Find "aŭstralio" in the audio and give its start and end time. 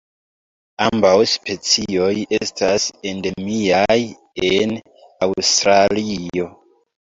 5.29-6.53